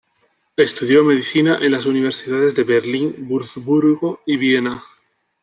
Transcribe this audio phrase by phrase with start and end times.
[0.57, 4.83] Estudió Medicina en las universidades de Berlín, Wurzburgo y Viena.